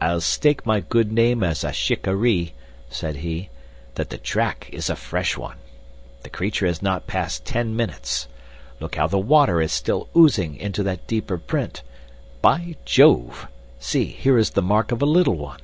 [0.00, 2.52] "I'll stake my good name as a shikarree,"
[2.88, 3.48] said he,
[3.96, 5.56] "that the track is a fresh one.
[6.22, 8.28] The creature has not passed ten minutes.
[8.78, 11.82] Look how the water is still oozing into that deeper print!
[12.40, 13.48] By Jove!
[13.80, 15.58] See, here is the mark of a little one!"